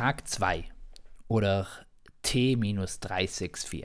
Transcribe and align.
Tag 0.00 0.26
2 0.26 0.64
oder 1.28 1.66
T-364. 2.22 3.84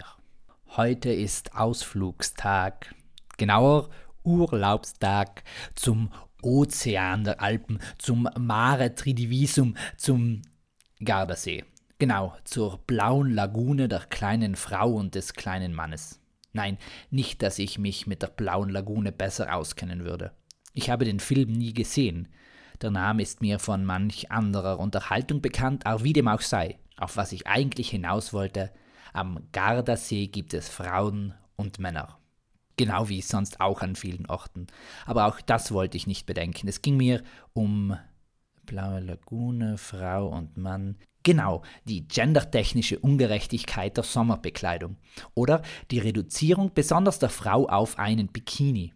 Heute 0.78 1.12
ist 1.12 1.54
Ausflugstag, 1.56 2.96
genauer 3.36 3.90
Urlaubstag 4.24 5.44
zum 5.76 6.14
Ozean 6.42 7.26
der 7.26 7.42
Alpen, 7.42 7.80
zum 7.98 8.30
Mare 8.40 8.96
Tridivisum, 8.96 9.76
zum 9.98 10.44
Gardasee. 11.04 11.66
Genau, 12.00 12.34
zur 12.46 12.78
blauen 12.88 13.32
Lagune 13.32 13.90
der 13.90 14.06
kleinen 14.06 14.56
Frau 14.56 14.94
und 14.94 15.16
des 15.16 15.34
kleinen 15.34 15.74
Mannes. 15.74 16.22
Nein, 16.54 16.78
nicht, 17.10 17.42
dass 17.42 17.60
ich 17.60 17.78
mich 17.78 18.08
mit 18.08 18.22
der 18.22 18.28
blauen 18.28 18.70
Lagune 18.70 19.12
besser 19.12 19.54
auskennen 19.54 20.06
würde. 20.06 20.32
Ich 20.72 20.90
habe 20.90 21.04
den 21.04 21.20
Film 21.20 21.52
nie 21.52 21.74
gesehen. 21.74 22.30
Der 22.86 22.92
Name 22.92 23.24
ist 23.24 23.42
mir 23.42 23.58
von 23.58 23.84
manch 23.84 24.32
anderer 24.32 24.78
Unterhaltung 24.78 25.42
bekannt, 25.42 25.88
aber 25.88 26.04
wie 26.04 26.14
dem 26.14 26.28
auch 26.28 26.42
sei, 26.42 26.78
auf 26.98 27.18
was 27.18 27.32
ich 27.32 27.48
eigentlich 27.48 27.90
hinaus 27.90 28.32
wollte, 28.32 28.72
am 29.12 29.40
Gardasee 29.54 30.28
gibt 30.28 30.54
es 30.54 30.70
Frauen 30.70 31.34
und 31.56 31.80
Männer. 31.80 32.20
Genau 32.78 33.10
wie 33.10 33.24
sonst 33.24 33.60
auch 33.60 33.82
an 33.82 33.96
vielen 33.96 34.28
Orten. 34.28 34.68
Aber 35.08 35.26
auch 35.26 35.42
das 35.42 35.72
wollte 35.72 35.98
ich 35.98 36.06
nicht 36.06 36.28
bedenken. 36.28 36.68
Es 36.68 36.84
ging 36.84 36.96
mir 36.96 37.24
um 37.54 37.98
blaue 38.68 39.00
Lagune, 39.00 39.80
Frau 39.80 40.28
und 40.28 40.56
Mann. 40.56 40.98
Genau, 41.24 41.64
die 41.86 42.08
gendertechnische 42.08 43.00
Ungerechtigkeit 43.00 43.98
der 43.98 44.04
Sommerbekleidung. 44.04 44.98
Oder 45.34 45.64
die 45.90 45.98
Reduzierung 45.98 46.72
besonders 46.76 47.18
der 47.18 47.30
Frau 47.30 47.68
auf 47.68 47.98
einen 47.98 48.28
Bikini. 48.28 48.94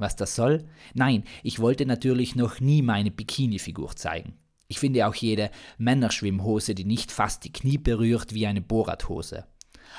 Was 0.00 0.16
das 0.16 0.34
soll? 0.34 0.64
Nein, 0.94 1.24
ich 1.42 1.58
wollte 1.58 1.84
natürlich 1.84 2.34
noch 2.34 2.58
nie 2.58 2.80
meine 2.80 3.10
Bikini-Figur 3.10 3.94
zeigen. 3.96 4.32
Ich 4.66 4.78
finde 4.78 5.06
auch 5.06 5.14
jede 5.14 5.50
Männerschwimmhose, 5.76 6.74
die 6.74 6.86
nicht 6.86 7.12
fast 7.12 7.44
die 7.44 7.52
Knie 7.52 7.76
berührt, 7.76 8.32
wie 8.32 8.46
eine 8.46 8.62
Borathose. 8.62 9.44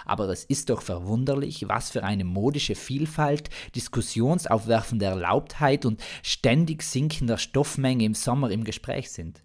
Aber 0.04 0.28
es 0.30 0.44
ist 0.44 0.72
doch 0.72 0.82
verwunderlich, 0.82 1.68
was 1.68 1.92
für 1.92 2.04
eine 2.04 2.24
modische 2.24 2.74
Vielfalt, 2.74 3.52
diskussionsaufwerfende 3.76 5.06
Erlaubtheit 5.06 5.86
und 5.86 6.02
ständig 6.24 6.82
sinkender 6.82 7.38
Stoffmenge 7.38 8.04
im 8.04 8.16
Sommer 8.16 8.50
im 8.50 8.64
Gespräch 8.64 9.12
sind. 9.12 9.44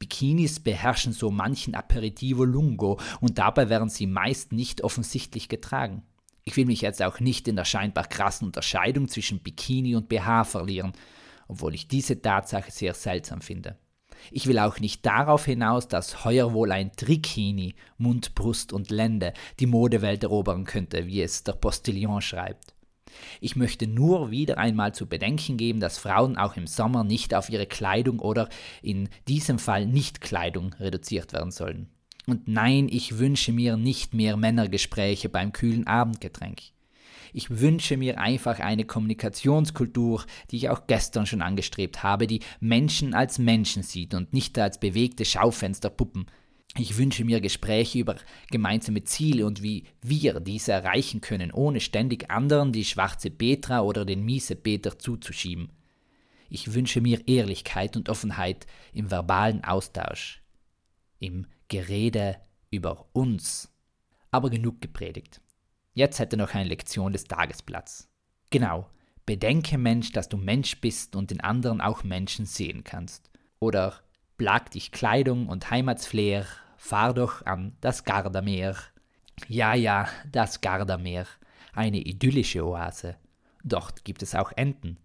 Bikinis 0.00 0.58
beherrschen 0.58 1.12
so 1.12 1.30
manchen 1.30 1.76
Aperitivo 1.76 2.42
Lungo 2.42 2.98
und 3.20 3.38
dabei 3.38 3.68
werden 3.68 3.90
sie 3.90 4.08
meist 4.08 4.50
nicht 4.50 4.82
offensichtlich 4.82 5.48
getragen. 5.48 6.02
Ich 6.44 6.56
will 6.56 6.66
mich 6.66 6.82
jetzt 6.82 7.02
auch 7.02 7.20
nicht 7.20 7.48
in 7.48 7.56
der 7.56 7.64
scheinbar 7.64 8.06
krassen 8.06 8.46
Unterscheidung 8.46 9.08
zwischen 9.08 9.40
Bikini 9.40 9.96
und 9.96 10.08
BH 10.08 10.44
verlieren, 10.44 10.92
obwohl 11.48 11.74
ich 11.74 11.88
diese 11.88 12.20
Tatsache 12.20 12.70
sehr 12.70 12.94
seltsam 12.94 13.40
finde. 13.40 13.78
Ich 14.30 14.46
will 14.46 14.58
auch 14.58 14.78
nicht 14.78 15.04
darauf 15.04 15.44
hinaus, 15.44 15.88
dass 15.88 16.24
heuer 16.24 16.52
wohl 16.52 16.72
ein 16.72 16.92
Trikini, 16.92 17.74
Mund, 17.98 18.34
Brust 18.34 18.72
und 18.72 18.90
Lände 18.90 19.32
die 19.60 19.66
Modewelt 19.66 20.22
erobern 20.22 20.64
könnte, 20.64 21.06
wie 21.06 21.22
es 21.22 21.44
der 21.44 21.52
Postillon 21.52 22.20
schreibt. 22.20 22.74
Ich 23.40 23.56
möchte 23.56 23.86
nur 23.86 24.30
wieder 24.30 24.58
einmal 24.58 24.94
zu 24.94 25.06
bedenken 25.06 25.56
geben, 25.56 25.80
dass 25.80 25.98
Frauen 25.98 26.36
auch 26.36 26.56
im 26.56 26.66
Sommer 26.66 27.04
nicht 27.04 27.34
auf 27.34 27.48
ihre 27.48 27.66
Kleidung 27.66 28.18
oder 28.18 28.48
in 28.82 29.08
diesem 29.28 29.58
Fall 29.58 29.86
Nicht-Kleidung 29.86 30.74
reduziert 30.74 31.32
werden 31.32 31.50
sollen. 31.52 31.93
Und 32.26 32.48
nein, 32.48 32.88
ich 32.90 33.18
wünsche 33.18 33.52
mir 33.52 33.76
nicht 33.76 34.14
mehr 34.14 34.36
Männergespräche 34.36 35.28
beim 35.28 35.52
kühlen 35.52 35.86
Abendgetränk. 35.86 36.62
Ich 37.32 37.50
wünsche 37.50 37.96
mir 37.96 38.20
einfach 38.20 38.60
eine 38.60 38.84
Kommunikationskultur, 38.84 40.24
die 40.50 40.56
ich 40.56 40.68
auch 40.68 40.86
gestern 40.86 41.26
schon 41.26 41.42
angestrebt 41.42 42.02
habe, 42.04 42.28
die 42.28 42.40
Menschen 42.60 43.12
als 43.12 43.38
Menschen 43.38 43.82
sieht 43.82 44.14
und 44.14 44.32
nicht 44.32 44.56
als 44.56 44.78
bewegte 44.78 45.24
Schaufensterpuppen. 45.24 46.26
Ich 46.78 46.96
wünsche 46.96 47.24
mir 47.24 47.40
Gespräche 47.40 47.98
über 47.98 48.16
gemeinsame 48.50 49.04
Ziele 49.04 49.46
und 49.46 49.62
wie 49.62 49.84
wir 50.00 50.40
diese 50.40 50.72
erreichen 50.72 51.20
können, 51.20 51.52
ohne 51.52 51.80
ständig 51.80 52.30
anderen 52.30 52.72
die 52.72 52.84
schwarze 52.84 53.30
Petra 53.30 53.80
oder 53.80 54.04
den 54.04 54.24
miese 54.24 54.54
Peter 54.54 54.98
zuzuschieben. 54.98 55.70
Ich 56.48 56.72
wünsche 56.72 57.00
mir 57.00 57.26
Ehrlichkeit 57.26 57.96
und 57.96 58.08
Offenheit 58.08 58.66
im 58.92 59.10
verbalen 59.10 59.64
Austausch, 59.64 60.42
im 61.18 61.46
Gerede 61.68 62.36
über 62.70 63.06
uns. 63.12 63.72
Aber 64.30 64.50
genug 64.50 64.80
gepredigt. 64.80 65.40
Jetzt 65.92 66.18
hätte 66.18 66.36
noch 66.36 66.54
eine 66.54 66.68
Lektion 66.68 67.12
des 67.12 67.24
Tages 67.24 67.62
Platz. 67.62 68.08
Genau, 68.50 68.88
bedenke 69.26 69.78
Mensch, 69.78 70.12
dass 70.12 70.28
du 70.28 70.36
Mensch 70.36 70.80
bist 70.80 71.14
und 71.14 71.30
in 71.30 71.40
anderen 71.40 71.80
auch 71.80 72.02
Menschen 72.02 72.46
sehen 72.46 72.84
kannst. 72.84 73.30
Oder 73.60 74.00
plag 74.36 74.70
dich 74.70 74.92
Kleidung 74.92 75.48
und 75.48 75.70
Heimatsflair, 75.70 76.46
fahr 76.76 77.14
doch 77.14 77.46
an 77.46 77.76
das 77.80 78.04
Gardameer. 78.04 78.76
Ja, 79.48 79.74
ja, 79.74 80.08
das 80.30 80.60
Gardameer, 80.60 81.26
eine 81.72 81.98
idyllische 81.98 82.64
Oase. 82.66 83.16
Dort 83.62 84.04
gibt 84.04 84.22
es 84.22 84.34
auch 84.34 84.52
Enten. 84.52 84.98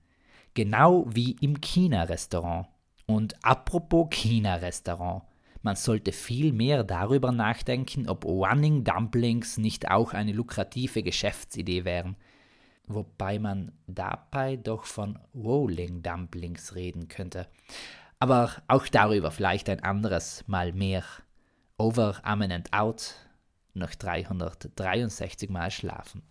Genau 0.54 1.06
wie 1.08 1.38
im 1.40 1.62
China-Restaurant. 1.62 2.68
Und 3.06 3.44
apropos 3.44 4.10
China-Restaurant, 4.12 5.24
man 5.62 5.76
sollte 5.76 6.12
viel 6.12 6.54
mehr 6.54 6.84
darüber 6.84 7.32
nachdenken, 7.32 8.08
ob 8.08 8.26
Running 8.26 8.84
Dumplings 8.84 9.58
nicht 9.58 9.92
auch 9.92 10.14
eine 10.14 10.32
lukrative 10.32 11.04
Geschäftsidee 11.04 11.86
wären. 11.86 12.16
Wobei 12.88 13.40
man 13.40 13.72
dabei 13.86 14.56
doch 14.56 14.86
von 14.86 15.20
Rolling 15.36 16.02
Dumplings 16.02 16.76
reden 16.76 17.08
könnte. 17.08 17.48
Aber 18.20 18.52
auch 18.68 18.88
darüber 18.88 19.32
vielleicht 19.32 19.70
ein 19.70 19.84
anderes 19.84 20.44
Mal 20.48 20.74
mehr. 20.74 21.04
Over, 21.78 22.20
Amen 22.24 22.52
and 22.52 22.74
Out, 22.74 23.16
noch 23.74 23.94
363 23.94 25.50
Mal 25.50 25.72
schlafen. 25.72 26.24